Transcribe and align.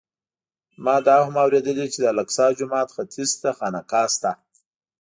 ما 0.83 0.95
دا 1.07 1.15
هم 1.25 1.35
اورېدلي 1.43 1.85
چې 1.93 1.97
د 2.01 2.05
الاقصی 2.13 2.47
جومات 2.59 2.87
ختیځ 2.95 3.31
ته 3.41 3.49
خانقاه 3.57 4.07
شته. 4.13 4.31